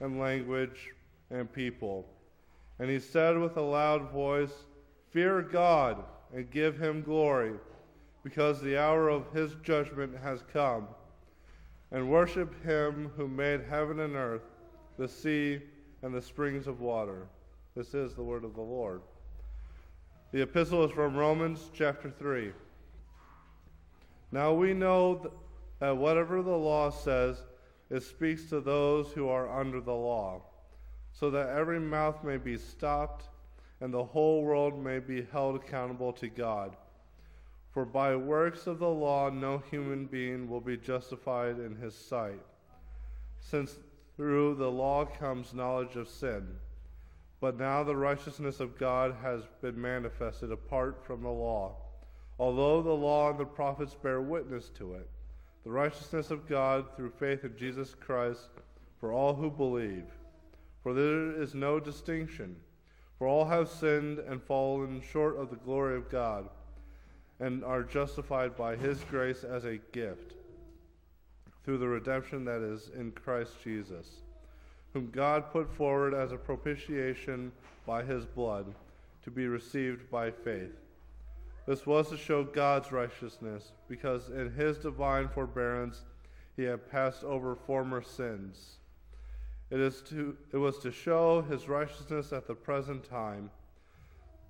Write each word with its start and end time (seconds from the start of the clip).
and 0.00 0.18
language 0.18 0.90
and 1.30 1.52
people. 1.52 2.06
And 2.78 2.88
he 2.88 3.00
said 3.00 3.38
with 3.38 3.56
a 3.56 3.62
loud 3.62 4.10
voice, 4.10 4.52
Fear 5.10 5.42
God 5.42 6.04
and 6.34 6.50
give 6.50 6.78
him 6.78 7.02
glory, 7.02 7.54
because 8.22 8.60
the 8.60 8.78
hour 8.78 9.08
of 9.08 9.32
his 9.32 9.54
judgment 9.62 10.14
has 10.22 10.44
come. 10.52 10.86
And 11.90 12.10
worship 12.10 12.62
him 12.64 13.10
who 13.16 13.26
made 13.26 13.62
heaven 13.62 14.00
and 14.00 14.14
earth, 14.14 14.42
the 14.98 15.08
sea, 15.08 15.60
and 16.02 16.14
the 16.14 16.20
springs 16.20 16.66
of 16.66 16.80
water. 16.80 17.26
This 17.74 17.94
is 17.94 18.14
the 18.14 18.22
word 18.22 18.44
of 18.44 18.54
the 18.54 18.60
Lord. 18.60 19.00
The 20.32 20.42
epistle 20.42 20.84
is 20.84 20.90
from 20.90 21.16
Romans 21.16 21.70
chapter 21.72 22.10
3. 22.10 22.52
Now 24.30 24.52
we 24.52 24.74
know 24.74 25.32
that 25.80 25.96
whatever 25.96 26.42
the 26.42 26.50
law 26.50 26.90
says, 26.90 27.42
it 27.90 28.02
speaks 28.02 28.44
to 28.50 28.60
those 28.60 29.12
who 29.12 29.28
are 29.28 29.48
under 29.48 29.80
the 29.80 29.92
law, 29.92 30.42
so 31.12 31.30
that 31.30 31.48
every 31.48 31.80
mouth 31.80 32.22
may 32.22 32.36
be 32.36 32.56
stopped 32.56 33.28
and 33.80 33.92
the 33.92 34.04
whole 34.04 34.42
world 34.42 34.82
may 34.82 34.98
be 34.98 35.26
held 35.32 35.56
accountable 35.56 36.12
to 36.12 36.28
God. 36.28 36.76
For 37.70 37.84
by 37.84 38.16
works 38.16 38.66
of 38.66 38.78
the 38.78 38.88
law 38.88 39.30
no 39.30 39.58
human 39.70 40.06
being 40.06 40.48
will 40.48 40.60
be 40.60 40.76
justified 40.76 41.58
in 41.58 41.76
his 41.76 41.94
sight, 41.94 42.40
since 43.40 43.76
through 44.16 44.56
the 44.56 44.70
law 44.70 45.04
comes 45.04 45.54
knowledge 45.54 45.96
of 45.96 46.08
sin. 46.08 46.56
But 47.40 47.56
now 47.56 47.84
the 47.84 47.94
righteousness 47.94 48.58
of 48.58 48.78
God 48.78 49.14
has 49.22 49.42
been 49.62 49.80
manifested 49.80 50.50
apart 50.50 51.04
from 51.04 51.22
the 51.22 51.28
law, 51.28 51.76
although 52.38 52.82
the 52.82 52.90
law 52.90 53.30
and 53.30 53.38
the 53.38 53.44
prophets 53.44 53.94
bear 53.94 54.20
witness 54.20 54.70
to 54.70 54.94
it. 54.94 55.08
The 55.64 55.70
righteousness 55.70 56.30
of 56.30 56.48
God 56.48 56.86
through 56.96 57.10
faith 57.10 57.44
in 57.44 57.56
Jesus 57.56 57.94
Christ 57.94 58.48
for 59.00 59.12
all 59.12 59.34
who 59.34 59.50
believe. 59.50 60.04
For 60.82 60.94
there 60.94 61.40
is 61.40 61.54
no 61.54 61.78
distinction, 61.78 62.56
for 63.18 63.26
all 63.26 63.44
have 63.44 63.68
sinned 63.68 64.18
and 64.18 64.42
fallen 64.42 65.02
short 65.02 65.36
of 65.36 65.50
the 65.50 65.56
glory 65.56 65.96
of 65.96 66.10
God, 66.10 66.48
and 67.40 67.64
are 67.64 67.82
justified 67.82 68.56
by 68.56 68.76
his 68.76 69.00
grace 69.04 69.44
as 69.44 69.64
a 69.64 69.78
gift 69.92 70.34
through 71.64 71.78
the 71.78 71.88
redemption 71.88 72.44
that 72.44 72.62
is 72.62 72.90
in 72.96 73.12
Christ 73.12 73.52
Jesus 73.62 74.22
whom 74.92 75.10
God 75.10 75.52
put 75.52 75.70
forward 75.76 76.14
as 76.14 76.32
a 76.32 76.36
propitiation 76.36 77.52
by 77.86 78.02
his 78.02 78.24
blood, 78.24 78.74
to 79.22 79.30
be 79.30 79.46
received 79.46 80.10
by 80.10 80.30
faith. 80.30 80.74
This 81.68 81.84
was 81.84 82.08
to 82.08 82.16
show 82.16 82.44
God's 82.44 82.92
righteousness, 82.92 83.72
because 83.90 84.30
in 84.30 84.50
his 84.54 84.78
divine 84.78 85.28
forbearance 85.28 86.00
he 86.56 86.62
had 86.62 86.90
passed 86.90 87.22
over 87.24 87.54
former 87.54 88.00
sins. 88.00 88.78
It, 89.70 89.78
is 89.78 90.00
to, 90.08 90.34
it 90.50 90.56
was 90.56 90.78
to 90.78 90.90
show 90.90 91.42
his 91.42 91.68
righteousness 91.68 92.32
at 92.32 92.46
the 92.46 92.54
present 92.54 93.04
time, 93.04 93.50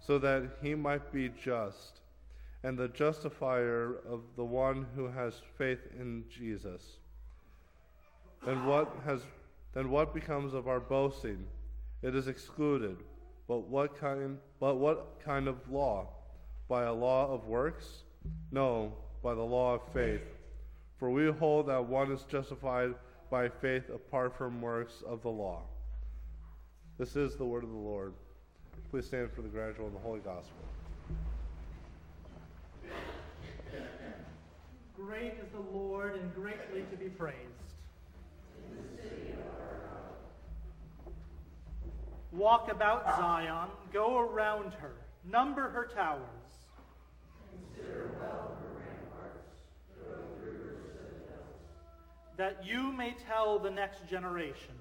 so 0.00 0.18
that 0.20 0.56
he 0.62 0.74
might 0.74 1.12
be 1.12 1.28
just, 1.28 2.00
and 2.62 2.78
the 2.78 2.88
justifier 2.88 3.96
of 4.08 4.22
the 4.36 4.44
one 4.44 4.86
who 4.96 5.06
has 5.08 5.42
faith 5.58 5.86
in 6.00 6.24
Jesus. 6.30 6.96
And 8.46 8.66
what 8.66 8.90
has 9.04 9.20
then 9.74 9.90
what 9.90 10.14
becomes 10.14 10.54
of 10.54 10.66
our 10.66 10.80
boasting? 10.80 11.44
It 12.00 12.14
is 12.14 12.26
excluded. 12.26 12.96
But 13.46 13.68
what 13.68 13.98
kind 14.00 14.38
but 14.58 14.76
what 14.76 15.20
kind 15.22 15.46
of 15.46 15.70
law? 15.70 16.08
By 16.72 16.84
a 16.84 16.92
law 16.94 17.30
of 17.30 17.48
works? 17.48 17.84
No, 18.50 18.94
by 19.22 19.34
the 19.34 19.42
law 19.42 19.74
of 19.74 19.82
faith. 19.92 20.22
For 20.96 21.10
we 21.10 21.30
hold 21.30 21.66
that 21.66 21.84
one 21.84 22.10
is 22.10 22.22
justified 22.22 22.94
by 23.28 23.50
faith 23.50 23.90
apart 23.90 24.34
from 24.38 24.62
works 24.62 25.02
of 25.06 25.20
the 25.20 25.28
law. 25.28 25.64
This 26.96 27.14
is 27.14 27.36
the 27.36 27.44
word 27.44 27.62
of 27.62 27.68
the 27.68 27.76
Lord. 27.76 28.14
Please 28.90 29.04
stand 29.04 29.30
for 29.32 29.42
the 29.42 29.50
gradual 29.50 29.88
and 29.88 29.94
the 29.94 30.00
holy 30.00 30.20
gospel. 30.20 30.64
Great 34.96 35.34
is 35.44 35.52
the 35.52 35.76
Lord 35.78 36.14
and 36.14 36.34
greatly 36.34 36.86
to 36.90 36.96
be 36.96 37.10
praised. 37.10 37.36
Walk 42.32 42.72
about 42.72 43.04
Zion, 43.18 43.68
go 43.92 44.20
around 44.20 44.72
her, 44.72 44.94
number 45.30 45.68
her 45.68 45.90
towers. 45.94 46.22
Consider 47.74 48.10
well 48.20 48.56
her 48.60 48.72
ramparts, 48.78 49.60
go 49.98 50.14
through 50.38 50.52
her 50.52 50.76
citadels. 50.92 51.60
That 52.42 52.66
you 52.66 52.90
may 52.90 53.14
tell 53.28 53.60
the 53.60 53.70
next 53.70 54.04
generation. 54.10 54.74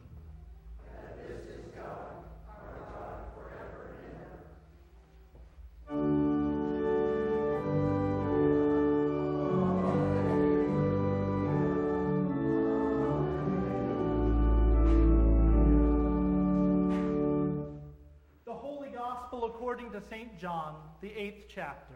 According 19.43 19.91
to 19.91 20.01
St. 20.09 20.39
John, 20.39 20.75
the 21.01 21.11
eighth 21.15 21.45
chapter. 21.53 21.95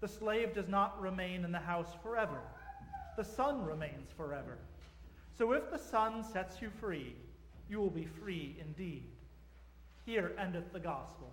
The 0.00 0.08
slave 0.08 0.54
does 0.54 0.68
not 0.68 1.00
remain 1.00 1.44
in 1.44 1.52
the 1.52 1.58
house 1.58 1.94
forever, 2.02 2.40
the 3.16 3.24
son 3.24 3.64
remains 3.64 4.10
forever. 4.16 4.58
So 5.36 5.52
if 5.52 5.70
the 5.70 5.78
son 5.78 6.22
sets 6.22 6.62
you 6.62 6.70
free, 6.80 7.14
you 7.68 7.78
will 7.78 7.90
be 7.90 8.06
free 8.06 8.56
indeed. 8.60 9.04
Here 10.04 10.32
endeth 10.38 10.72
the 10.72 10.80
gospel. 10.80 11.32